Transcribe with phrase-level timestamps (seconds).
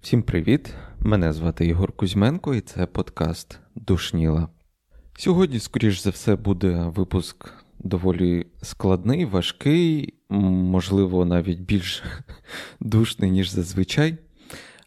[0.00, 0.74] Всім привіт!
[1.00, 4.48] Мене звати Ігор Кузьменко, і це подкаст Душніла.
[5.16, 12.02] Сьогодні, скоріш за все, буде випуск доволі складний, важкий, можливо, навіть більш
[12.80, 14.18] душний, ніж зазвичай.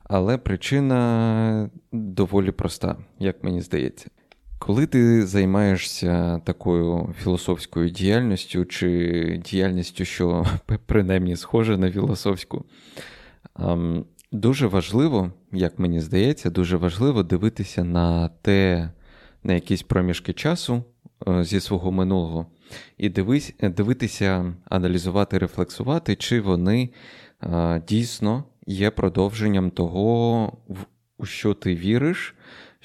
[0.04, 4.10] Але причина доволі проста, як мені здається.
[4.68, 10.46] Коли ти займаєшся такою філософською діяльністю чи діяльністю, що
[10.86, 12.66] принаймні схожа на філософську,
[14.32, 18.90] дуже важливо, як мені здається, дуже важливо дивитися на те,
[19.44, 20.84] на якісь проміжки часу
[21.28, 22.46] е, зі свого минулого,
[22.98, 26.90] і дивись, дивитися, аналізувати, рефлексувати, чи вони
[27.88, 30.58] дійсно є продовженням того,
[31.18, 32.36] у що ти віриш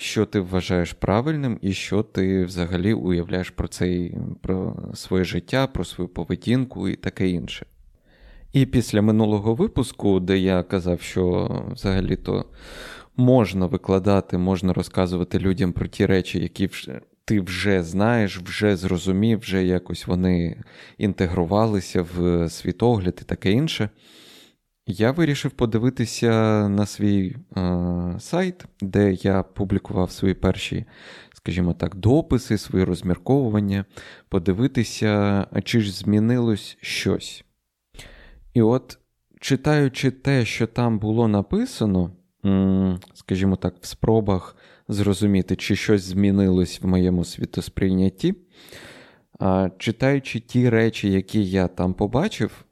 [0.02, 5.84] що ти вважаєш правильним, і що ти взагалі уявляєш про цей, про своє життя, про
[5.84, 7.66] свою поведінку і таке інше.
[8.52, 12.44] І після минулого випуску, де я казав, що взагалі-то
[13.16, 16.68] можна викладати, можна розказувати людям про ті речі, які
[17.24, 20.62] ти вже знаєш, вже зрозумів, вже якось вони
[20.98, 23.90] інтегрувалися в світогляд і таке інше.
[24.86, 26.30] Я вирішив подивитися
[26.68, 30.84] на свій е, сайт, де я публікував свої перші,
[31.34, 33.84] скажімо так, дописи, свої розмірковування,
[34.28, 37.44] подивитися, чи ж змінилось щось.
[38.54, 38.98] І от,
[39.40, 42.10] читаючи те, що там було написано,
[43.14, 44.56] скажімо так, в спробах
[44.88, 48.34] зрозуміти, чи щось змінилось в моєму світосприйнятті,
[49.78, 52.64] читаючи ті речі, які я там побачив,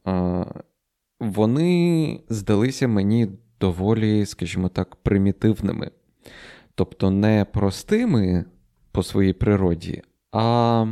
[1.20, 3.28] вони здалися мені
[3.60, 5.90] доволі, скажімо так, примітивними.
[6.74, 8.44] Тобто не простими
[8.92, 10.86] по своїй природі, а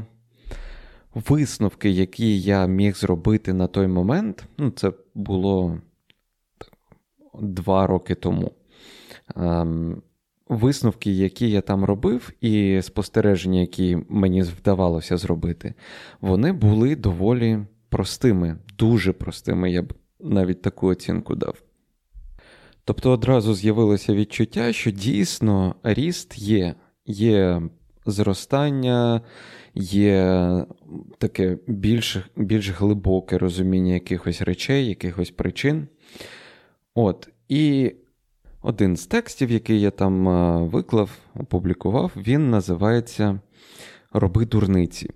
[1.14, 5.78] висновки, які я міг зробити на той момент, ну, це було
[7.40, 8.52] два роки тому.
[9.36, 10.02] Ем,
[10.48, 15.74] висновки, які я там робив, і спостереження, які мені вдавалося зробити,
[16.20, 17.58] вони були доволі
[17.88, 21.62] простими, дуже простими, я б навіть таку оцінку дав.
[22.84, 26.74] Тобто одразу з'явилося відчуття, що дійсно ріст є,
[27.06, 27.62] є
[28.06, 29.20] зростання,
[29.74, 30.64] є
[31.18, 35.88] таке більш більш глибоке розуміння якихось речей, якихось причин.
[36.94, 37.92] От, І
[38.62, 40.24] один з текстів, який я там
[40.68, 43.40] виклав, опублікував, він називається
[44.12, 45.10] Роби дурниці.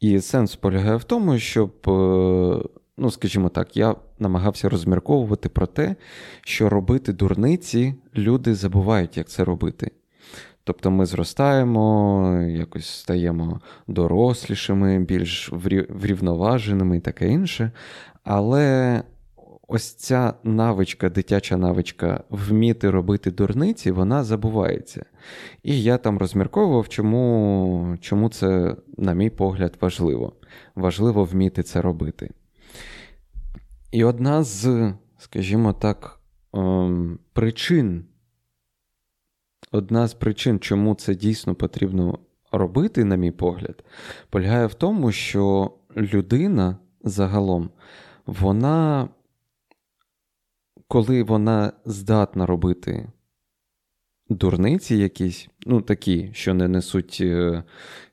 [0.00, 2.62] І сенс полягає в тому, щоб е,
[2.98, 5.96] ну, скажімо так, я намагався розмірковувати про те,
[6.42, 9.90] що робити дурниці люди забувають, як це робити.
[10.64, 15.52] Тобто ми зростаємо, якось стаємо дорослішими, більш
[15.88, 17.70] врівноваженими і таке інше.
[18.24, 19.02] Але
[19.68, 25.04] ось ця навичка, дитяча навичка вміти робити дурниці, вона забувається.
[25.62, 30.32] І я там розмірковував, чому, чому це, на мій погляд, важливо.
[30.74, 32.30] Важливо вміти це робити.
[33.90, 36.20] І одна з, скажімо так,
[36.54, 38.04] ем, причин,
[39.72, 42.18] одна з причин, чому це дійсно потрібно
[42.52, 43.84] робити, на мій погляд,
[44.30, 47.70] полягає в тому, що людина загалом,
[48.26, 49.08] вона,
[50.88, 53.08] коли вона здатна робити
[54.28, 57.64] дурниці якісь, ну такі, що не несуть е,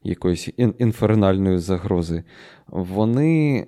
[0.04, 2.24] якоїсь інфернальної загрози,
[2.68, 3.68] вони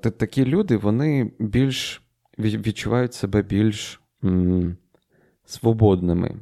[0.00, 2.02] такі люди вони більш
[2.38, 4.76] відчувають себе більш м,
[5.44, 6.34] свободними,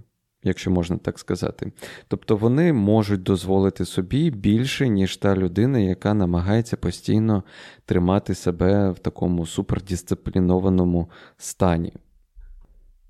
[0.43, 1.73] якщо можна так сказати.
[2.09, 7.43] Тобто вони можуть дозволити собі більше, ніж та людина, яка намагається постійно
[7.85, 11.93] тримати себе в такому супердисциплінованому стані.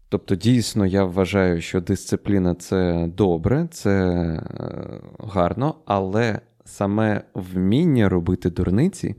[0.08, 8.50] Тобто, дійсно, я вважаю, що дисципліна це добре, це е, гарно, але саме вміння робити
[8.50, 9.14] дурниці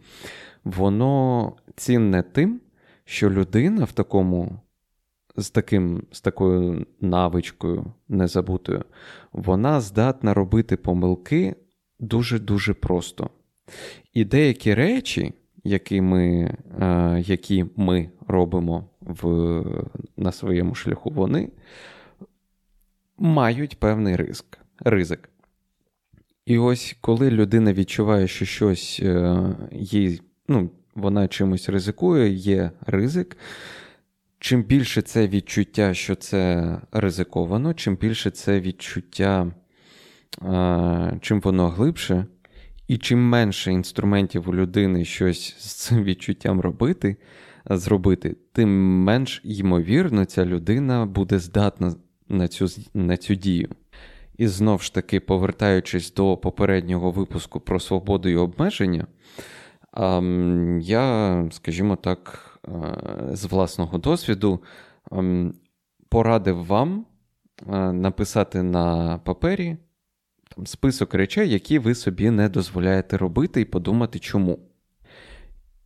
[0.64, 2.62] воно цінне тим,
[3.06, 4.60] що людина в такому,
[5.38, 8.84] з таким, з такою навичкою незабутою,
[9.32, 11.56] вона здатна робити помилки
[12.00, 13.30] дуже-дуже просто.
[14.14, 19.64] І деякі речі, які ми е, які ми робимо в,
[20.18, 21.50] на своєму шляху, вони
[23.18, 24.60] мають певний ризик.
[24.80, 25.30] ризик.
[26.46, 33.38] І ось коли людина відчуває, що щось е, їй ну, вона чимось ризикує, є ризик.
[34.40, 39.52] Чим більше це відчуття, що це ризиковано, чим більше це відчуття,
[41.22, 42.26] чим воно глибше,
[42.88, 47.18] І чим менше інструментів у людини щось з цим відчуттям робити,
[47.66, 51.96] зробити, тим менш ймовірно ця людина буде здатна
[52.30, 53.70] на цю, на цю дію.
[54.38, 59.08] І знову ж таки, повертаючись до попереднього випуску про свободу і обмеження,
[60.82, 62.46] я, скажімо так,
[63.32, 64.60] з власного досвіду
[66.10, 67.06] порадив вам
[67.94, 69.78] написати на папері
[70.56, 74.60] там, список речей, які ви собі не дозволяєте робити, і подумати, чому.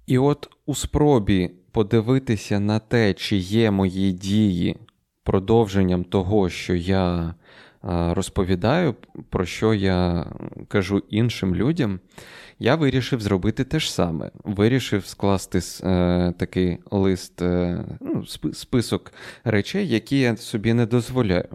[0.08, 4.76] І от у спробі подивитися на те, чи є мої дії
[5.24, 7.36] продовженням того, що я
[7.84, 8.96] розповідаю,
[9.30, 10.26] про що я
[10.68, 12.00] кажу іншим людям,
[12.60, 14.32] я вирішив зробити те ж саме.
[14.44, 19.14] Вирішив скласти е, такий лист, е, ну, список
[19.44, 21.48] речей, які я собі не дозволяю.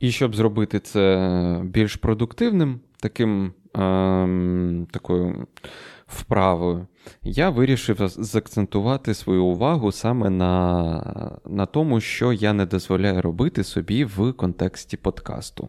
[0.00, 5.46] І щоб зробити це більш продуктивним, таким е, такою
[6.06, 6.86] вправою,
[7.22, 14.04] я вирішив заакцентувати свою увагу саме на, на тому, що я не дозволяю робити собі
[14.04, 15.68] в контексті подкасту.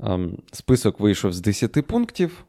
[0.00, 0.18] Е,
[0.52, 2.44] список вийшов з 10 пунктів.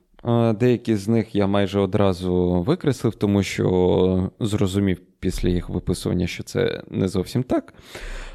[0.59, 6.83] Деякі з них я майже одразу викреслив, тому що зрозумів після їх виписування, що це
[6.89, 7.73] не зовсім так.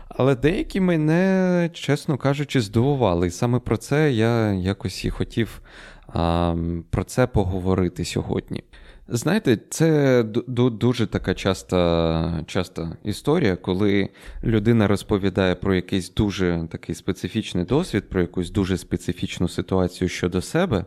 [0.09, 3.27] Але деякі мене, чесно кажучи, здивували.
[3.27, 5.61] І саме про це я якось і хотів
[6.09, 6.55] а,
[6.91, 8.63] про це поговорити сьогодні.
[9.09, 10.23] Знаєте, це
[10.57, 14.09] дуже така часта часта історія, коли
[14.45, 20.85] людина розповідає про якийсь дуже такий специфічний досвід, про якусь дуже специфічну ситуацію щодо себе.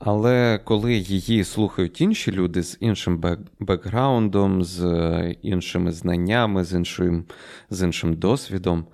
[0.00, 3.24] Але коли її слухають інші люди з іншим
[3.60, 7.24] бекграундом, з іншими знаннями, з іншим,
[7.70, 8.86] з іншим досвідом,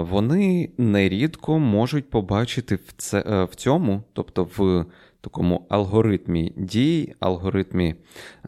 [0.00, 4.84] вони нерідко можуть побачити в це, е, в цьому, тобто в
[5.20, 7.94] такому алгоритмі дій, алгоритмі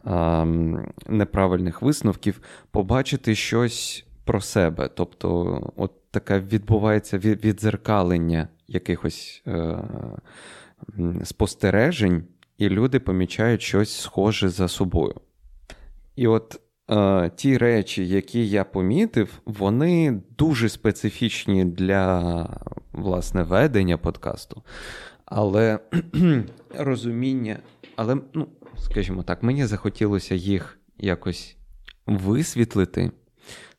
[0.03, 0.45] а,
[1.07, 2.41] неправильних висновків,
[2.71, 4.89] побачити щось про себе.
[4.95, 9.43] Тобто, от таке відбувається відзеркалення якихось.
[9.45, 9.77] А, е,
[11.23, 12.23] спостережень,
[12.57, 15.15] і люди помічають щось схоже за собою.
[16.15, 16.61] І от
[16.91, 22.49] е, ті речі, які я помітив, вони дуже специфічні для
[22.91, 24.63] власне ведення подкасту.
[25.25, 25.79] Але
[26.77, 27.59] розуміння,
[27.95, 31.57] але, ну, скажімо так, мені захотілося їх якось
[32.07, 33.11] висвітлити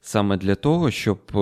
[0.00, 1.40] саме для того, щоб е,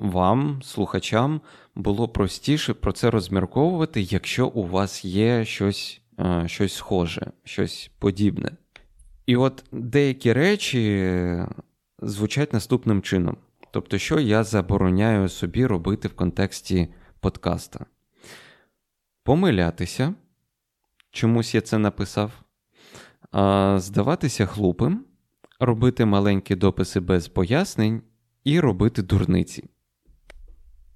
[0.00, 1.40] вам, слухачам,
[1.74, 8.52] було простіше про це розмірковувати, якщо у вас є щось, е, щось схоже, щось подібне.
[9.26, 11.14] І от деякі речі
[11.98, 13.36] звучать наступним чином.
[13.72, 16.88] Тобто, що я забороняю собі робити в контексті
[17.20, 17.86] подкаста?
[19.24, 20.14] Помилятися,
[21.10, 22.32] чомусь я це написав,
[23.76, 25.04] здаватися хлупим,
[25.60, 28.02] робити маленькі дописи без пояснень
[28.44, 29.68] і робити дурниці.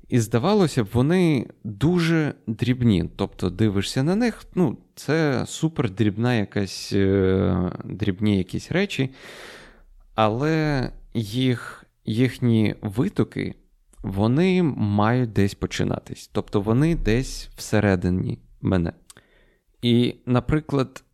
[0.08, 3.10] І здавалося б, вони дуже дрібні.
[3.16, 9.10] Тобто дивишся на них, ну, це супер дрібна якась е, дрібні якісь речі,
[10.14, 13.54] але їх, їхні витоки
[14.02, 16.30] вони мають десь починатись.
[16.32, 18.92] Тобто вони десь всередині мене.
[19.82, 21.04] І, наприклад,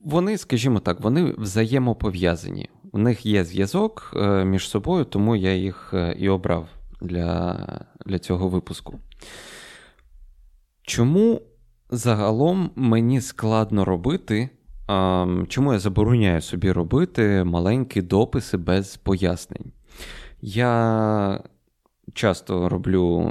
[0.00, 2.68] вони, скажімо так, вони взаємопов'язані.
[2.92, 6.68] У них є зв'язок е, між собою, тому я їх е, і обрав
[7.06, 7.58] для,
[8.06, 8.98] для цього випуску.
[10.82, 11.42] Чому
[11.90, 14.48] загалом мені складно робити?
[15.48, 19.72] Чому я забороняю собі робити маленькі дописи без пояснень?
[20.40, 21.40] Я
[22.12, 23.30] часто роблю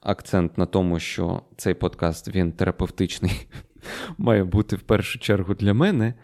[0.00, 3.46] акцент на тому, що цей подкаст він терапевтичний,
[4.18, 6.14] має бути в першу чергу для мене.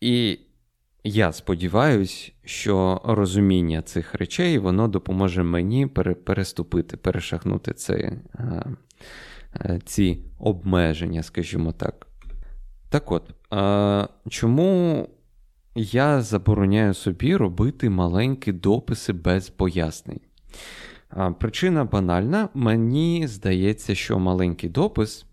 [0.00, 0.38] І
[1.04, 5.86] я сподіваюся, що розуміння цих речей воно допоможе мені
[6.24, 8.64] переступити, перешахнути це, е,
[9.54, 12.06] е, ці обмеження, скажімо так.
[12.88, 13.34] Так от,
[14.28, 15.08] чому
[15.74, 20.20] я забороняю собі робити маленькі дописи без пояснень?
[21.38, 25.26] Причина банальна, мені здається, що маленький допис,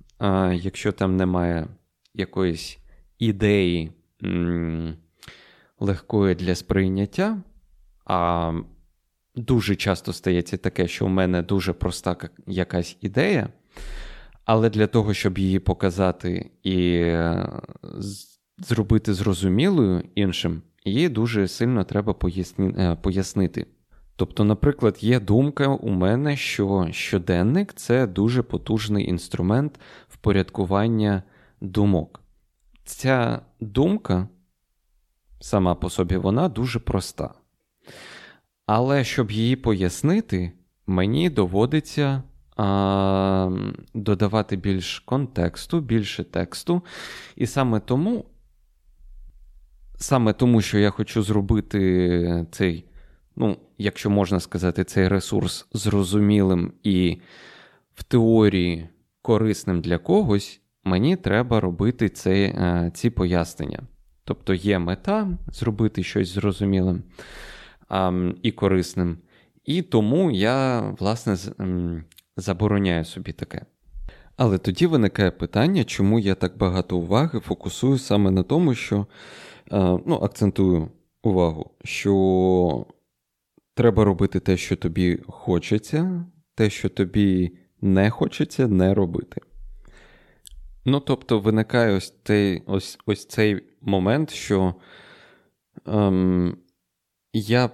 [0.54, 1.68] якщо там немає
[2.14, 2.80] якоїсь
[3.20, 3.92] ідеї
[5.80, 7.38] легкою для сприйняття.
[8.06, 8.54] А
[9.36, 12.18] дуже часто стається таке, що у мене дуже проста
[12.48, 13.50] якась ідея,
[14.46, 17.50] але для того, щоб її показати і е,
[18.58, 22.16] зробити зрозумілою іншим, її дуже сильно треба.
[22.60, 23.66] Е, пояснити.
[24.16, 31.24] Тобто, наприклад, є думка у мене, що щоденник це дуже потужний інструмент впорядкування
[31.62, 32.22] думок.
[32.86, 34.28] Ця думка
[35.40, 37.34] сама по собі вона дуже проста.
[38.66, 40.52] Але щоб її пояснити,
[40.88, 42.24] мені доводиться
[42.58, 43.50] а,
[43.94, 46.82] додавати більш контексту, більше тексту.
[47.36, 48.26] І саме тому,
[49.96, 52.86] саме тому, що я хочу зробити цей,
[53.36, 57.22] ну, якщо можна сказати, цей ресурс зрозумілим і
[57.96, 58.90] в теорії
[59.22, 62.56] корисним для когось, мені треба робити цей,
[62.94, 63.80] ці пояснення.
[64.28, 67.04] Тобто є мета зробити щось зрозумілим
[67.90, 69.18] а, і корисним.
[69.66, 71.38] І тому я, власне,
[72.38, 73.66] забороняю собі таке.
[74.38, 79.08] Але тоді виникає питання, чому я так багато уваги фокусую саме на тому, що
[80.06, 80.92] ну, акцентую
[81.24, 82.86] увагу, що
[83.74, 89.42] треба робити те, що тобі хочеться, те, що тобі не хочеться, не робити.
[90.86, 94.76] Ну, тобто, виникає ось цей ось, ось цей момент, що
[95.86, 96.58] ем,
[97.34, 97.70] я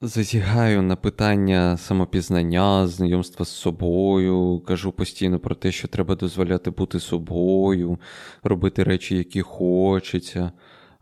[0.00, 7.00] зазігаю на питання самопізнання, знайомства з собою, кажу постійно про те, що треба дозволяти бути
[7.00, 7.98] собою,
[8.42, 10.52] робити речі, які хочеться.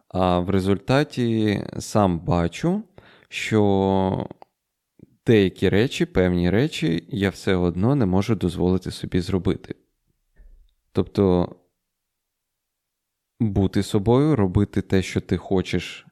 [0.08, 2.82] А в результаті сам бачу,
[3.28, 4.28] що
[5.26, 9.74] деякі речі, певні речі, я все одно не можу дозволити собі зробити.
[10.92, 11.48] Тобто
[13.40, 16.06] бути собою, робити те, що ти хочеш,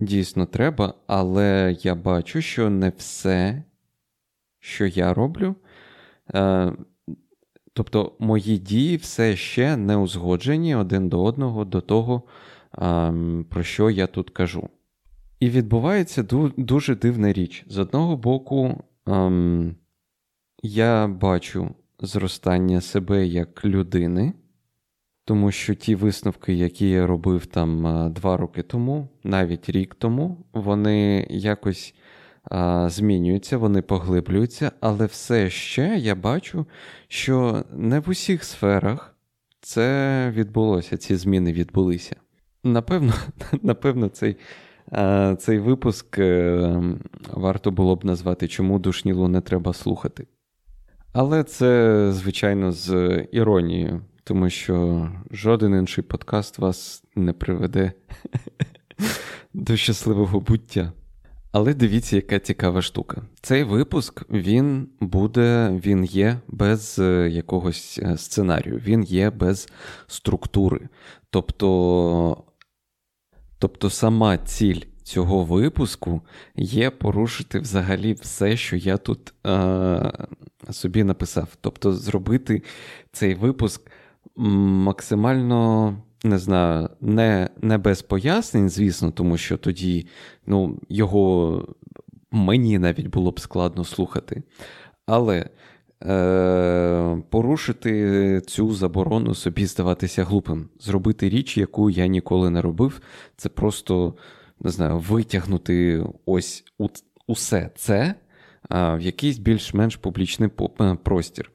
[0.00, 3.62] дійсно треба, але я бачу, що не все,
[4.58, 5.54] що я роблю,
[6.34, 6.72] е,
[7.72, 12.22] тобто мої дії все ще не узгоджені один до одного до того,
[12.78, 13.14] е,
[13.50, 14.68] про що я тут кажу.
[15.40, 16.22] І відбувається
[16.56, 17.64] дуже дивна річ.
[17.68, 19.76] З одного боку, ем,
[20.62, 24.32] я бачу зростання себе як людини,
[25.24, 31.26] тому що ті висновки, які я робив там два роки тому, навіть рік тому, вони
[31.30, 31.94] якось
[32.44, 36.66] а, змінюються, вони поглиблюються, але все ще я бачу,
[37.08, 39.16] що не в усіх сферах
[39.60, 42.16] це відбулося, ці зміни відбулися.
[42.64, 43.12] Напевно,
[43.62, 44.36] напевно, цей.
[45.38, 46.82] Цей випуск е,
[47.32, 50.26] варто було б назвати Чому душніло не треба слухати.
[51.12, 57.92] Але це, звичайно, з іронією, тому що жоден інший подкаст вас не приведе
[59.54, 60.92] до щасливого буття.
[61.52, 63.22] Але дивіться, яка цікава штука.
[63.40, 69.68] Цей випуск він буде, він є без е, якогось е, сценарію, він є без
[70.06, 70.88] структури.
[71.30, 72.44] Тобто,
[73.58, 76.22] Тобто сама ціль цього випуску
[76.56, 80.12] є порушити взагалі все, що я тут е,
[80.70, 81.48] собі написав.
[81.60, 82.62] Тобто, зробити
[83.12, 83.90] цей випуск
[84.36, 85.96] максимально.
[86.26, 90.06] Не знаю, не не без пояснень, звісно, тому що тоді
[90.46, 91.68] ну, його
[92.30, 94.42] мені навіть було б складно слухати.
[95.06, 95.50] Але
[96.02, 103.00] е, порушити цю заборону собі здаватися глупим, зробити річ, яку я ніколи не робив,
[103.36, 104.14] це просто
[104.60, 106.64] не знаю, витягнути ось
[107.26, 108.14] усе це
[108.70, 110.50] в якийсь більш-менш публічний
[110.80, 111.50] е, простір.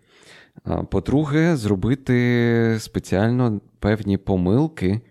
[0.92, 5.02] По-друге, зробити спеціально певні помилки,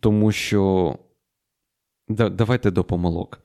[0.00, 0.94] тому що
[2.08, 3.40] давайте до помилок.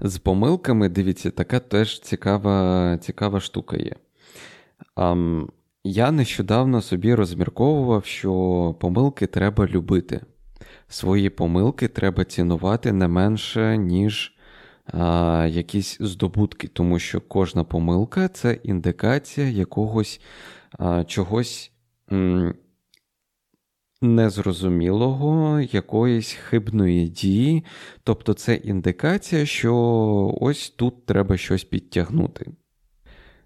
[0.00, 3.94] З помилками, дивіться, така теж цікава цікава штука є.
[5.84, 8.32] Я нещодавно собі розмірковував, що
[8.80, 10.20] помилки треба любити.
[10.88, 14.36] Свої помилки треба цінувати не менше, ніж
[14.92, 20.20] а, якісь здобутки, тому що кожна помилка це індикація якогось
[20.78, 21.72] а, чогось
[22.12, 22.54] м,
[24.02, 27.64] незрозумілого, якоїсь хибної дії.
[28.04, 29.74] Тобто це індикація, що
[30.40, 32.52] ось тут треба щось підтягнути.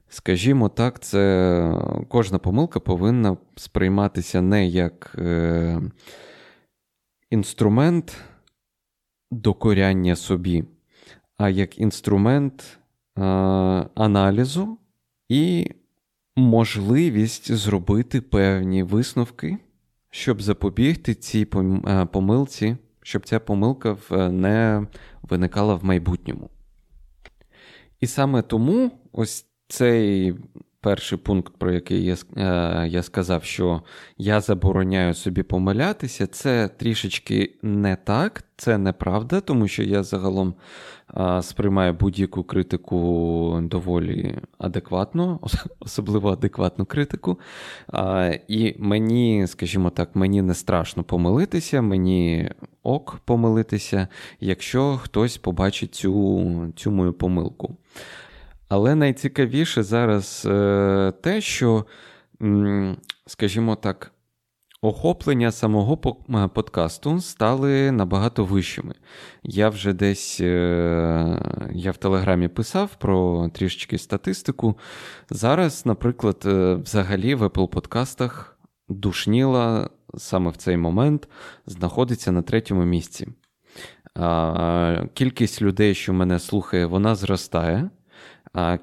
[0.08, 5.80] Скажімо так, це кожна помилка повинна сприйматися не як е,
[7.30, 8.16] інструмент
[9.30, 10.64] докоряння собі,
[11.38, 12.78] а як інструмент
[13.19, 13.23] е,
[13.95, 14.78] аналізу
[15.28, 15.71] і
[16.37, 19.59] можливість зробити певні висновки,
[20.11, 21.47] щоб запобігти цій
[21.87, 23.97] е, помилці, щоб ця помилка
[24.31, 24.87] не
[25.23, 26.50] виникала в майбутньому.
[28.00, 30.35] І саме тому ось цей
[30.87, 33.83] перший пункт, про який я е, я сказав, що
[34.19, 40.55] я забороняю собі помилятися, це трішечки не так, це неправда, тому що я загалом
[41.43, 45.40] сприймаю будь-яку критику доволі адекватно,
[45.81, 47.38] особливо адекватну критику.
[48.49, 52.50] І мені, скажімо так, мені не страшно помилитися, мені
[52.83, 54.09] ок помилитися,
[54.40, 57.76] якщо хтось побачить цю, цю мою помилку.
[58.68, 61.85] Але найцікавіше зараз е, те, що,
[63.26, 64.12] скажімо так,
[64.80, 68.94] охоплення самого е, подкасту стали набагато вищими.
[69.42, 74.78] Я вже десь е, я в Телеграмі писав про трішечки статистику.
[75.30, 76.42] Зараз, наприклад,
[76.82, 78.58] взагалі в Apple подкастах
[78.88, 81.28] душніла саме в цей момент
[81.66, 83.28] знаходиться на третьому місці.
[85.14, 87.90] Кількість людей, що мене слухає, вона зростає.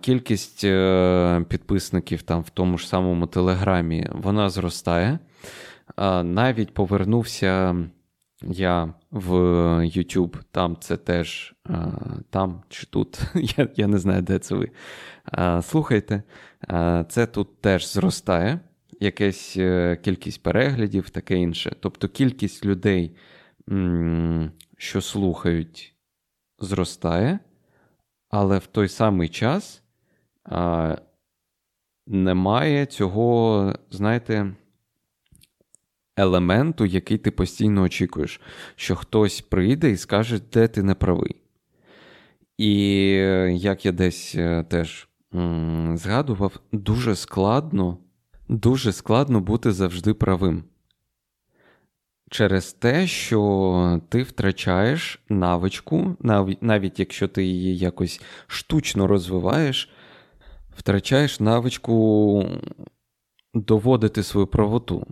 [0.02, 5.20] Кількість е, підписників там в тому ж самому Телеграмі вона зростає.
[6.24, 7.76] Навіть повернувся
[8.42, 9.34] я в
[9.80, 11.56] YouTube, там це теж
[12.30, 13.22] там чи тут,
[13.58, 14.72] я я не знаю, де це ви.
[15.62, 16.24] Слухайте,
[17.10, 18.60] це тут теж зростає,
[19.00, 21.76] якась е, кількість переглядів, таке інше.
[21.80, 23.16] Тобто кількість людей,
[24.78, 25.96] що слухають,
[26.60, 27.40] зростає
[28.36, 29.82] але в той самий час
[30.46, 30.96] а,
[32.08, 34.56] немає цього, знаєте,
[36.18, 38.42] елементу, який ти постійно очікуєш,
[38.76, 41.36] що хтось прийде і скаже, де ти не правий.
[42.58, 42.76] І
[43.52, 45.08] як я десь е, теж
[45.94, 47.98] згадував, дуже складно,
[48.50, 50.64] дуже складно бути завжди правим
[52.34, 56.16] через те, що ти втрачаєш навичку,
[56.62, 59.90] навіть якщо ти її якось штучно розвиваєш,
[60.78, 62.46] втрачаєш навичку
[63.54, 65.08] доводити свою правоту.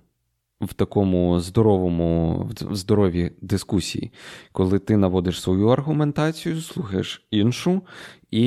[0.61, 4.11] В такому здоровому, в здоровій дискусії,
[4.51, 7.81] коли ти наводиш свою аргументацію, слухаєш іншу,
[8.31, 8.45] і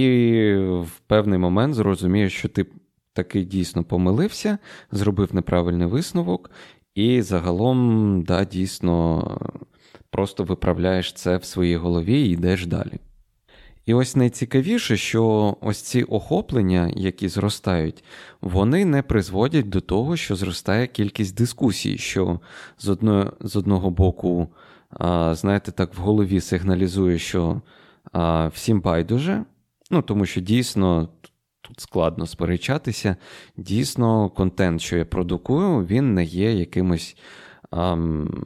[0.69, 2.67] в певний момент зрозумієш, що ти
[3.13, 4.59] таки дійсно помилився,
[4.91, 6.51] зробив неправильний висновок,
[6.95, 9.25] і загалом, да, дійсно,
[10.11, 12.99] просто виправляєш це в своїй голові і йдеш далі.
[13.87, 18.05] І ось найцікавіше, що ось ці охоплення, які зростають,
[18.41, 22.41] вони не призводять до того, що зростає кількість дискусій, що
[22.79, 24.49] з одного, з одного боку,
[24.91, 27.61] а, знаєте, так в голові сигналізує, що
[28.13, 29.45] а, всім байдуже,
[29.91, 31.09] ну тому що дійсно
[31.69, 33.17] тут складно сперечатися.
[33.57, 37.17] Дійсно, контент, що я продукую, він не є якимось
[37.71, 38.45] ам,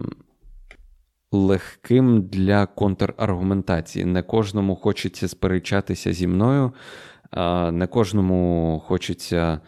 [1.32, 4.04] легким для контраргументації.
[4.04, 6.72] Не кожному хочеться сперечатися зі мною,
[7.30, 9.60] а не кожному хочеться.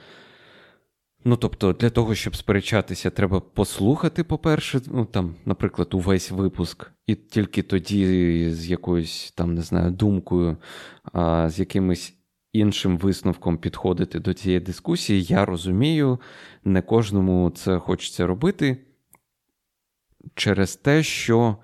[1.25, 7.15] Ну, тобто, для того, щоб сперечатися, треба послухати, по-перше, ну там, наприклад, увесь випуск, і
[7.15, 10.57] тільки тоді з якоюсь там, не знаю, думкою,
[11.13, 12.20] а, з якимись
[12.53, 15.23] іншим висновком підходити до цієї дискусії.
[15.23, 16.21] Я розумію,
[16.65, 18.77] не кожному це хочеться робити
[20.35, 21.57] через те, що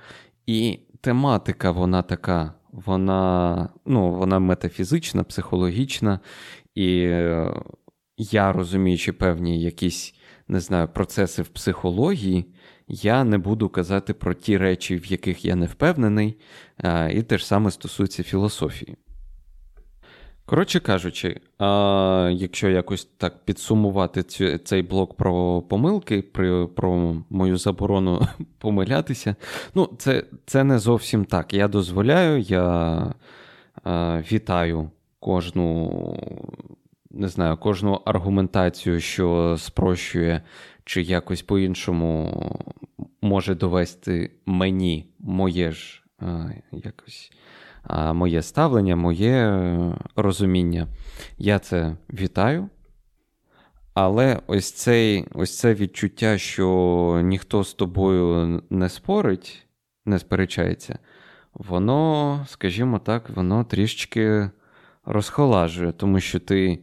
[0.46, 6.20] і тематика, вона така, вона ну, вона метафізична, психологічна,
[6.74, 7.54] і е,
[8.18, 10.12] я розуміючи певні якісь.
[10.48, 12.54] Не знаю, процеси в психології,
[12.88, 16.38] я не буду казати про ті речі, в яких я не впевнений,
[17.12, 18.96] і те ж саме стосується філософії.
[20.48, 27.56] Коротше кажучи, а, якщо якось так підсумувати цю, цей блок про помилки, при, про мою
[27.56, 28.28] заборону
[28.58, 29.36] помилятися,
[29.74, 31.54] ну, це це не зовсім так.
[31.54, 32.64] Я дозволяю, я
[33.82, 36.40] а, вітаю кожну,
[37.10, 40.42] не знаю, кожну аргументацію, що спрощує,
[40.84, 42.42] чи якось по-іншому
[43.22, 47.32] може довести мені моє ж а, якось
[47.90, 50.86] моє ставлення, моє е, розуміння.
[51.38, 52.68] Я це вітаю.
[53.94, 59.66] Але ось цей, ось це відчуття, що ніхто з тобою не спорить,
[60.04, 60.98] не сперечається,
[61.54, 64.50] воно, скажімо так, воно трішечки
[65.04, 66.78] розхолажує, тому що ти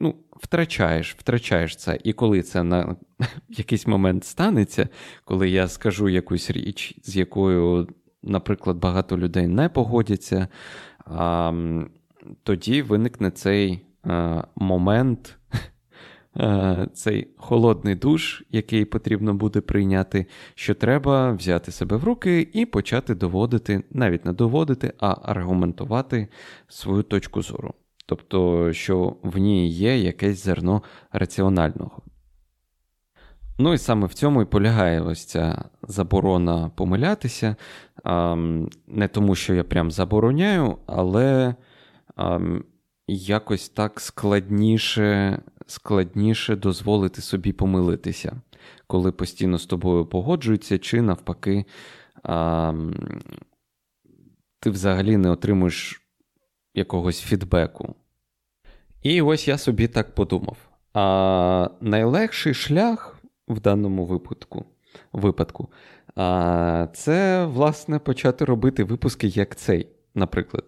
[0.00, 1.98] ну, втрачаєш втрачаєш це.
[2.04, 2.96] І коли це на
[3.48, 4.88] якийсь момент станеться,
[5.24, 7.88] коли я скажу якусь річ, з якою
[8.26, 10.48] наприклад, багато людей не погодяться,
[12.42, 15.38] тоді виникне цей а, момент,
[16.34, 22.66] а, цей холодний душ, який потрібно буде прийняти, що треба взяти себе в руки і
[22.66, 26.28] почати доводити, навіть не доводити, а аргументувати
[26.68, 27.74] свою точку зору.
[28.08, 32.02] тобто, що в ній є якесь зерно раціонального.
[33.58, 37.56] Ну і саме в цьому і полягає ось ця заборона помилятися.
[38.86, 41.54] Не тому, що я прям забороняю, але
[43.08, 48.40] якось так складніше складніше дозволити собі помилитися,
[48.86, 51.64] коли постійно з тобою погоджуються, чи навпаки,
[54.60, 56.02] ти взагалі не отримуєш
[56.74, 57.94] якогось фідбеку.
[59.02, 60.56] І ось я собі так подумав.
[60.94, 63.15] А найлегший шлях
[63.48, 64.64] в даному випадку
[65.12, 65.68] випадку,
[66.14, 70.64] а, це, власне, почати робити випуски як цей, наприклад,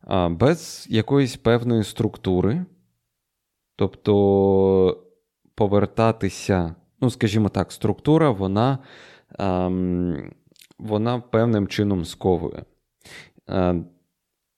[0.00, 2.64] а, без якоїсь певної структури.
[3.76, 5.04] Тобто
[5.54, 8.78] повертатися, ну, скажімо так, структура, вона
[9.38, 9.68] а,
[10.78, 12.64] вона певним чином сковує.
[13.46, 13.74] А,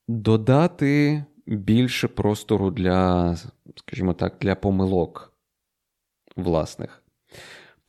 [0.08, 3.36] додати більше простору для,
[3.76, 5.32] скажімо так, для помилок
[6.36, 6.99] власних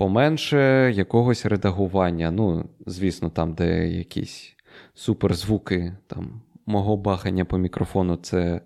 [0.02, 2.32] поменше якогось редагування.
[2.32, 4.56] Ну, звісно, там, де якісь
[4.94, 8.62] суперзвуки там, мого бахання по мікрофону, це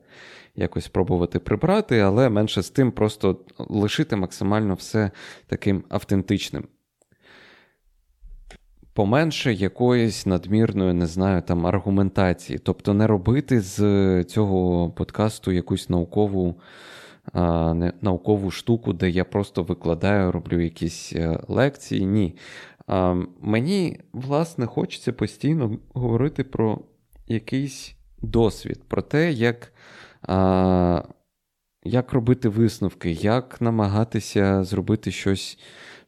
[0.55, 5.11] якось спробувати прибрати, але менше з тим, просто лишити максимально все
[5.47, 6.67] таким автентичним.
[8.93, 12.59] Поменше якоїсь надмірної, не знаю, там аргументації.
[12.59, 16.55] Тобто не робити з цього подкасту якусь наукову
[18.01, 22.05] наукову штуку, де я просто викладаю, роблю якісь е, лекції.
[22.05, 22.35] Ні.
[23.41, 26.79] Мені, власне, хочеться постійно говорити про
[27.27, 29.73] якийсь досвід, про те, як
[31.85, 35.59] як робити висновки, як намагатися зробити щось,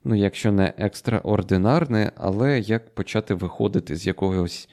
[0.04, 4.70] ну, якщо не екстраординарне, але як почати виходити з якогось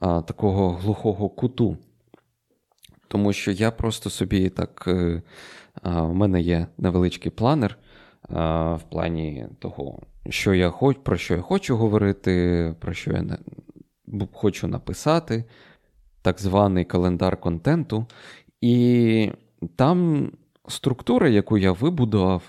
[0.00, 1.76] а, такого глухого куту.
[3.08, 5.22] Тому що я просто собі так е,
[5.82, 7.78] у мене є невеличкий планер
[8.28, 13.24] в плані того, що я хоч, про що я хочу говорити, про що я
[14.32, 15.44] хочу написати,
[16.22, 18.06] так званий календар контенту.
[18.60, 19.30] І
[19.76, 20.30] там
[20.68, 22.42] структура, яку я вибудував,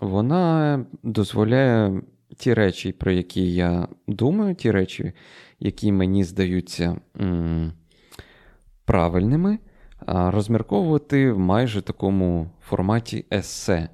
[0.00, 2.02] вона дозволяє
[2.36, 5.12] ті речі, про які я думаю, ті речі,
[5.60, 6.96] які мені здаються
[8.84, 9.58] правильними
[10.06, 13.88] розмірковувати в майже такому форматі есе.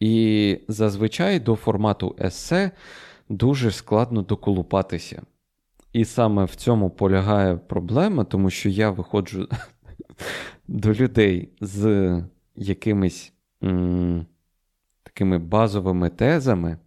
[0.00, 2.70] І зазвичай до формату есе
[3.28, 5.22] дуже складно доколупатися.
[5.92, 9.48] І саме в цьому полягає проблема, тому що я виходжу
[10.68, 12.22] до людей з
[12.56, 13.32] якимись
[13.64, 14.26] м-
[15.02, 16.78] такими базовими тезами,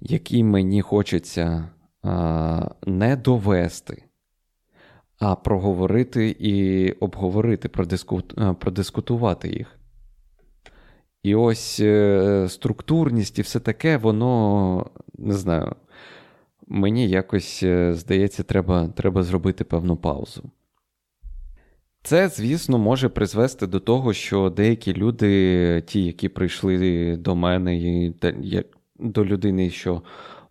[0.00, 1.68] які мені хочеться
[2.02, 4.04] а, не довести
[5.22, 7.68] а проговорити і обговорити.
[8.58, 9.78] Продискутувати їх.
[11.22, 15.74] І ось е, структурність і все таке, воно не знаю.
[16.66, 20.42] Мені якось е, здається, треба, треба зробити певну паузу.
[22.02, 28.14] Це, звісно, може призвести до того, що деякі люди, ті, які прийшли до мене, і
[28.98, 30.02] до людини, що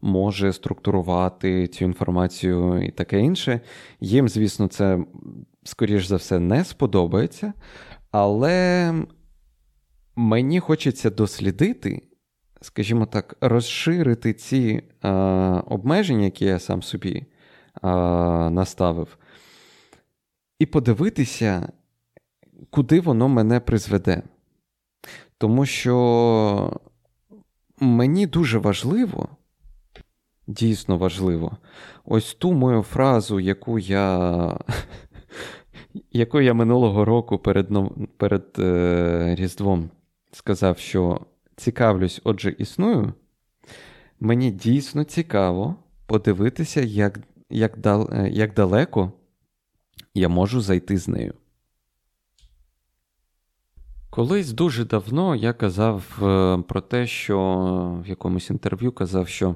[0.01, 3.61] може структурувати цю інформацію і таке інше.
[3.99, 5.05] Їм, звісно, це,
[5.63, 7.53] скоріш за все, не сподобається,
[8.11, 8.93] але
[10.15, 12.01] мені хочеться дослідити,
[12.61, 17.25] скажімо так, розширити ці а, обмеження, які я сам собі
[17.81, 19.17] а, наставив,
[20.59, 21.71] і подивитися,
[22.69, 24.23] куди воно мене призведе.
[25.37, 26.81] Тому що
[27.79, 29.29] мені дуже важливо
[30.51, 31.57] дійсно важливо.
[32.05, 34.57] Ось ту мою фразу, яку я
[36.11, 37.69] яку я минулого року перед
[38.17, 39.89] перед е, Різдвом
[40.31, 41.21] сказав, що
[41.55, 43.13] цікавлюсь, отже, існую.
[44.19, 49.11] Мені дійсно цікаво подивитися, як, як, дал, е, як далеко
[50.13, 51.33] я можу зайти з нею.
[54.09, 57.39] Колись дуже давно я казав е, про те, що
[58.05, 59.55] в якомусь інтерв'ю казав, що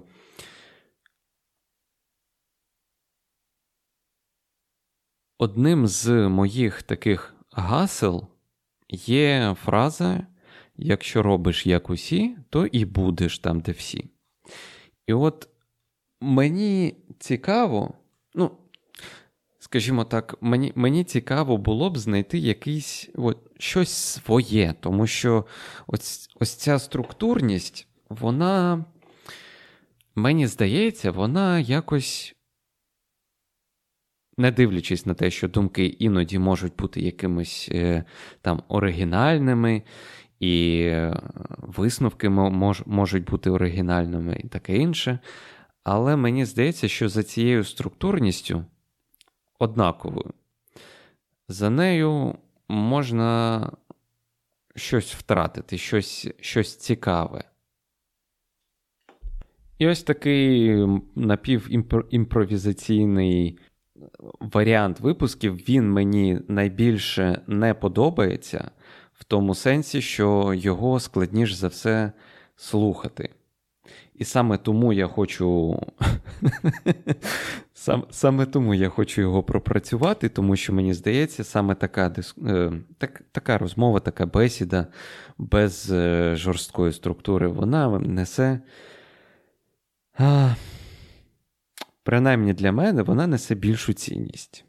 [5.38, 8.28] Одним з моїх таких гасел
[8.90, 10.28] є фраза:
[10.78, 14.10] якщо робиш як усі, то і будеш там, де всі.
[15.08, 15.50] І от
[16.22, 17.94] мені цікаво,
[18.36, 18.52] ну,
[19.60, 25.46] скажімо так, мені мені цікаво було б знайти якийсь от, щось своє, тому що
[25.88, 28.86] ось, ось ця структурність, вона,
[30.16, 32.36] мені здається, вона якось
[34.38, 38.04] не дивлячись на те, що думки іноді можуть бути якимись е,
[38.42, 39.84] там оригінальними,
[40.40, 41.22] і е,
[41.58, 45.20] висновки мож, можуть бути оригінальними і таке інше.
[45.84, 48.66] Але мені здається, що за цією структурністю
[49.60, 50.34] однаковою,
[51.48, 52.36] за нею
[52.68, 53.72] можна
[54.76, 57.44] щось втратити, щось, щось цікаве.
[59.78, 60.78] І ось такий
[61.16, 63.60] напівімпровізаційний
[64.40, 68.72] варіант випусків він мені найбільше не подобається,
[69.14, 72.12] в тому сенсі, що його складніше за все
[72.56, 73.30] слухати.
[74.16, 75.80] І саме тому я хочу
[77.74, 82.16] Сам, саме тому я хочу його пропрацювати, тому що мені здається, саме така
[82.48, 84.88] е, так, така розмова, така бесіда
[85.38, 88.60] без е, жорсткої структури, вона несе.
[90.18, 90.56] А,
[92.06, 94.66] Принаймні для мене вона несе більшу цінність.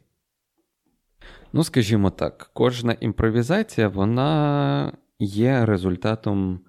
[1.53, 6.59] Ну, скажімо так, кожна імпровізація вона є результатом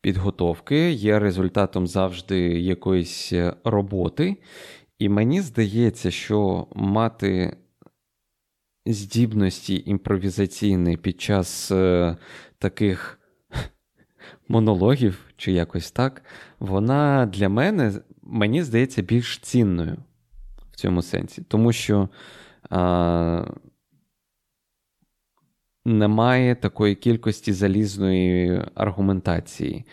[0.00, 3.32] підготовки, є результатом завжди якоїсь
[3.64, 4.36] роботи.
[4.98, 7.56] І мені здається, що мати
[8.86, 12.16] здібності імпровізаційні під час е,
[12.58, 13.17] таких
[14.48, 16.22] монологів чи якось так,
[16.60, 19.96] вона для мене, мені здається, більш цінною
[20.72, 21.42] в цьому сенсі.
[21.48, 22.08] Тому що
[22.70, 23.44] а,
[25.84, 29.84] немає такої кількості залізної аргументації.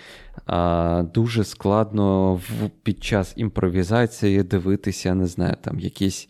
[0.46, 6.30] А, Дуже складно в, під час імпровізації дивитися, не знаю, там якісь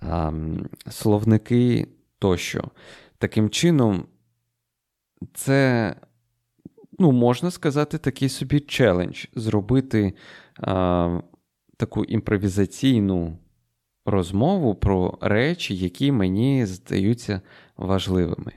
[0.00, 0.32] а,
[0.90, 2.64] словники тощо.
[3.18, 4.04] Таким чином,
[5.34, 5.94] це,
[6.98, 10.14] ну, можна сказати, такий собі челендж зробити
[10.58, 11.20] а,
[11.76, 13.38] таку імпровізаційну
[14.06, 17.40] розмову про речі, які мені здаються
[17.76, 18.52] важливими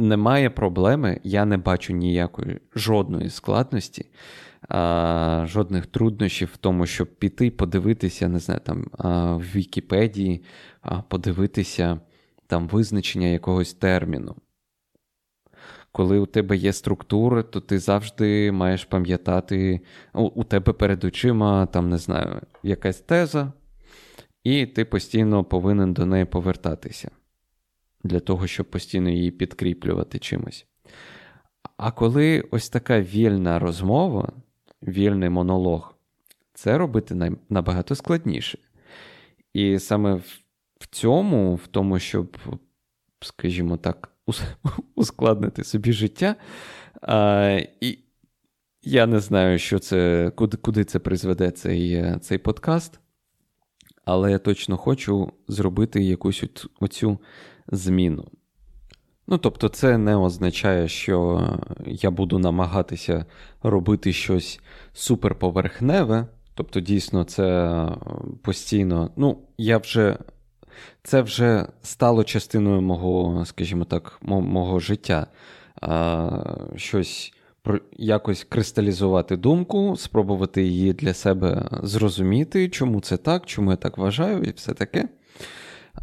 [0.00, 4.06] немає проблеми, я не бачу ніякої жодної складності,
[4.68, 10.42] а, жодних труднощів в тому, щоб піти, подивитися, не знаю, там а, в Вікіпедії,
[10.82, 12.00] а, подивитися
[12.46, 14.36] там визначення якогось терміну.
[15.92, 19.80] Коли у тебе є структура, то ти завжди маєш пам'ятати,
[20.12, 23.52] у, тебе перед очима, там, не знаю, якась теза,
[24.44, 27.10] і ти постійно повинен до неї повертатися
[28.04, 30.66] для того, щоб постійно її підкріплювати чимось.
[31.76, 34.32] А коли ось така вільна розмова,
[34.82, 35.94] вільний монолог,
[36.54, 38.58] це робити набагато складніше.
[39.54, 40.14] І саме
[40.80, 42.36] в цьому, в тому, щоб,
[43.20, 44.12] скажімо так,
[44.94, 46.36] ускладнити собі життя.
[47.02, 47.98] А, І
[48.82, 53.00] я не знаю, що це, куди куди це призведе цей цей подкаст,
[54.04, 56.44] але я точно хочу зробити якусь
[56.80, 57.18] оцю
[57.68, 58.28] зміну.
[59.30, 61.46] Ну, тобто, це не означає, що
[61.86, 63.26] я буду намагатися
[63.62, 64.60] робити щось
[64.92, 66.26] суперповерхневе.
[66.54, 67.88] Тобто, дійсно, це
[68.42, 69.10] постійно.
[69.16, 70.18] Ну, я вже.
[71.02, 75.26] Це вже стало частиною мого, скажімо так, мого життя.
[76.76, 77.32] Щось
[77.96, 84.42] якось кристалізувати думку, спробувати її для себе зрозуміти, чому це так, чому я так вважаю,
[84.42, 85.08] і все таке.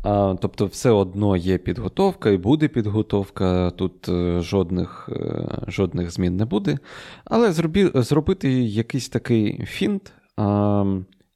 [0.04, 6.38] А, Тобто, все одно є підготовка і буде підготовка, тут е, жодних е, жодних змін
[6.38, 6.78] не буде.
[7.26, 10.86] Але зробі, зробити якийсь такий фінт, а,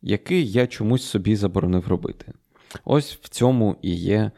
[0.02, 2.34] який я чомусь собі заборонив робити.
[2.86, 4.32] Ось в цьому і є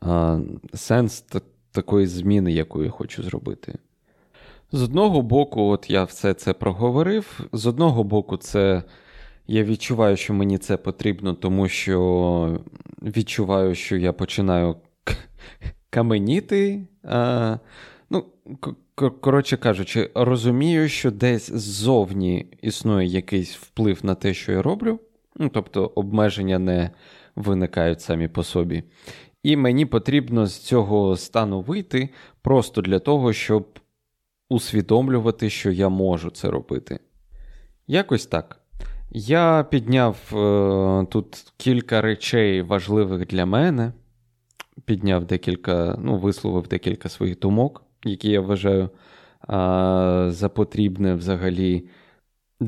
[0.00, 0.40] а,
[0.74, 1.40] сенс та,
[1.72, 3.78] такої зміни, яку я хочу зробити.
[4.72, 7.40] З одного боку, от я все це проговорив.
[7.52, 8.82] З одного боку, це
[9.46, 12.60] я відчуваю, що мені це потрібно, тому що
[13.02, 14.76] відчуваю, що я починаю
[15.90, 16.86] каменіти.
[17.04, 17.58] А,
[18.10, 18.24] Ну,
[19.20, 25.00] коротше кажучи, розумію, що десь ззовні існує якийсь вплив на те, що я роблю.
[25.36, 26.90] Ну, Тобто обмеження не
[27.36, 28.82] виникають самі по собі.
[29.42, 32.08] І мені потрібно з цього стану вийти
[32.42, 33.78] просто для того, щоб
[34.48, 36.98] усвідомлювати, що я можу це робити.
[37.86, 38.60] Якось так.
[39.10, 43.92] Я підняв е, тут кілька речей важливих для мене.
[44.84, 48.90] Підняв декілька, ну, висловив декілька своїх думок, які я вважаю
[49.40, 51.88] а, за потрібне взагалі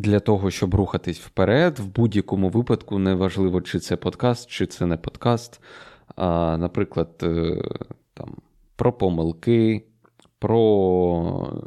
[0.01, 1.79] для того, щоб рухатись вперед.
[1.79, 5.61] В будь-якому випадку, неважливо, чи це подкаст, чи це не подкаст.
[6.17, 7.63] А, Наприклад, е,
[8.15, 8.37] там,
[8.77, 9.85] про помилки,
[10.39, 11.63] про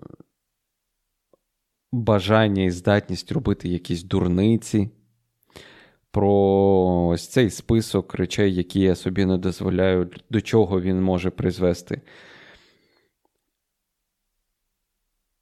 [1.91, 4.89] бажання і здатність робити якісь дурниці,
[6.11, 12.01] про ось цей список речей, які я собі не дозволяю, до чого він може призвести.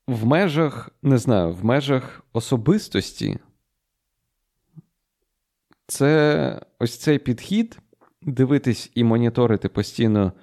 [0.08, 3.40] В межах, не знаю, в межах особистості
[5.88, 7.80] це ось цей підхід
[8.22, 10.34] дивитись і моніторити постійно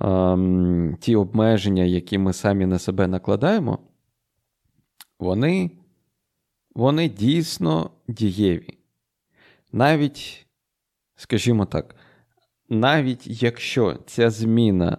[0.00, 3.78] ем, ті обмеження, які ми самі на себе накладаємо,
[5.18, 5.70] вони,
[6.74, 8.78] вони дійсно дієві.
[9.72, 10.46] Навіть,
[11.16, 11.96] скажімо так,
[12.68, 14.98] навіть якщо ця зміна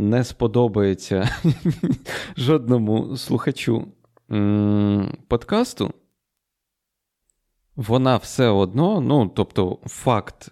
[0.00, 1.28] не сподобається
[2.36, 3.86] жодному слухачу
[5.28, 5.94] подкасту,
[7.76, 10.48] вона все одно, ну, тобто, факт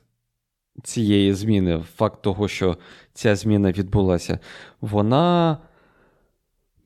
[0.82, 2.78] цієї зміни, факт того, що
[3.12, 4.38] ця зміна відбулася,
[4.80, 5.58] вона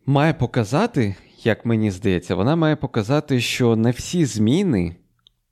[0.06, 4.96] має показати, як мені здається, вона має показати, що не всі зміни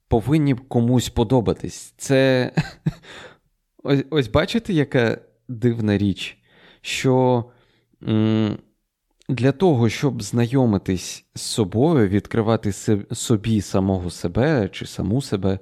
[0.08, 1.94] повинні комусь подобатись.
[1.96, 2.52] Це
[3.82, 5.18] ось, ось бачите, яка
[5.48, 6.39] дивна річ,
[6.80, 7.44] що
[9.28, 12.72] для того, щоб знайомитись з собою, відкривати
[13.12, 15.58] собі самого себе чи саму себе,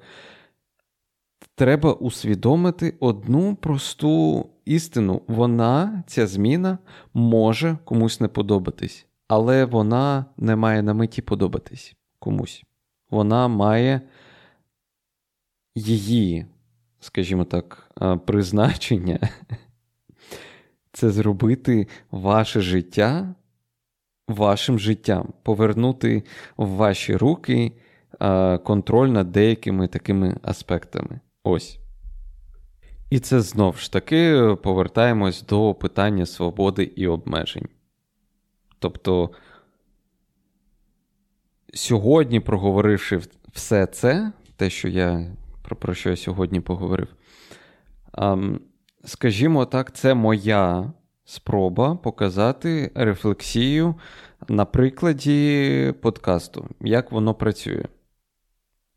[1.55, 5.23] треба усвідомити одну просту істину.
[5.29, 6.79] Вона, ця зміна,
[7.15, 12.65] може комусь не подобатись, але вона не має на меті подобатись комусь.
[13.11, 14.01] Вона має
[15.75, 16.47] її,
[17.01, 17.91] скажімо так,
[18.27, 19.19] призначення.
[20.93, 23.35] Це зробити ваше життя
[24.29, 26.23] вашим життям, повернути
[26.57, 27.73] в ваші руки
[28.65, 31.21] контроль над деякими такими аспектами.
[31.43, 31.79] Ось.
[33.11, 37.69] І це знов ж таки повертаємось до питання свободи і обмежень.
[38.79, 39.31] Тобто,
[41.75, 43.21] сьогодні, проговоривши
[43.53, 45.37] все це, те, що я
[45.79, 47.09] про, що я сьогодні поговорив,
[49.05, 50.93] скажімо так, це моя
[51.25, 53.95] спроба показати рефлексію
[54.49, 57.85] на прикладі подкасту, як воно працює.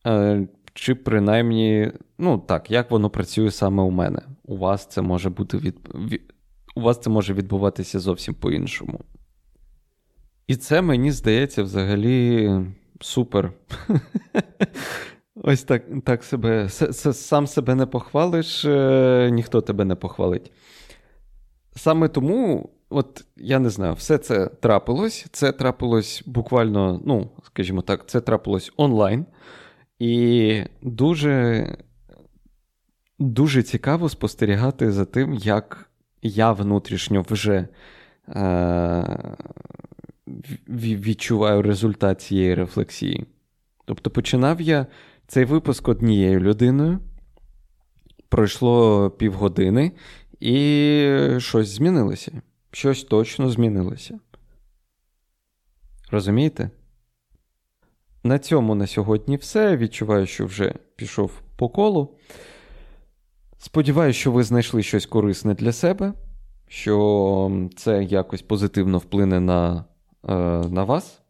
[0.08, 4.22] Е, чи принаймні, ну так, як воно працює саме у мене.
[4.44, 5.76] У вас це може бути від...
[6.76, 9.00] у вас це може відбуватися зовсім по-іншому.
[10.48, 12.52] І це мені здається взагалі
[13.02, 13.52] супер.
[15.44, 16.70] Ось так так себе.
[16.70, 20.52] Сам себе не похвалиш, е, ніхто тебе не похвалить.
[21.76, 25.26] Саме тому, от я не знаю, все це трапилось.
[25.32, 29.26] Це трапилось буквально, ну, скажімо так, це трапилось онлайн.
[30.00, 31.68] І дуже
[33.20, 35.90] дуже цікаво спостерігати за тим, як
[36.22, 37.68] я внутрішньо вже
[38.30, 39.36] е,
[40.70, 43.26] відчуваю результат цієї рефлексії.
[43.86, 44.88] Тобто починав я
[45.32, 47.00] цей випуск однією людиною.
[48.30, 49.92] Пройшло півгодини,
[50.40, 52.42] і щось змінилося.
[52.72, 54.20] Щось точно змінилося.
[56.12, 56.70] Розумієте?
[58.24, 59.78] На цьому на сьогодні все.
[59.78, 62.18] Відчуваю, що вже пішов по колу.
[63.58, 66.14] Сподіваюсь, що ви знайшли щось корисне для себе,
[66.68, 69.86] що це якось позитивно вплине на,
[70.30, 70.34] е,
[70.70, 71.21] на вас.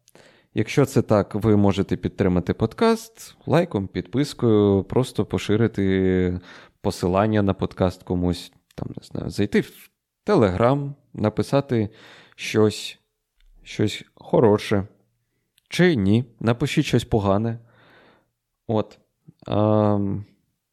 [0.53, 6.39] Якщо це так, ви можете підтримати подкаст лайком, підпискою, просто поширити
[6.81, 9.89] посилання на подкаст комусь там, не знаю, зайти в
[10.23, 11.89] Телеграм, написати
[12.35, 12.99] щось,
[13.63, 14.87] щось хороше.
[15.69, 17.59] Чи ні, напишіть щось погане.
[18.67, 18.99] От.
[19.47, 19.99] А,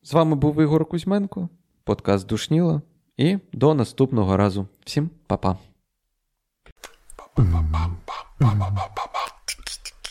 [0.03, 1.49] З вами був Ігор Кузьменко,
[1.85, 2.83] подкаст Душніла.
[3.17, 4.69] І до наступного разу.
[4.85, 5.57] Всім па-па.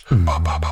[0.09, 0.71] 嗯爸爸爸